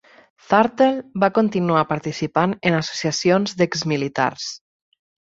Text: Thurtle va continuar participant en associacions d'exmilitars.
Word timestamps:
Thurtle 0.51 0.85
va 1.23 1.27
continuar 1.33 1.83
participant 1.91 2.55
en 2.69 2.77
associacions 2.77 3.53
d'exmilitars. 3.61 4.47